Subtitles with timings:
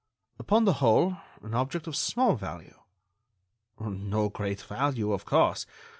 [0.39, 2.79] "Upon the whole, an object of small value."
[3.79, 5.67] "No great value, of course.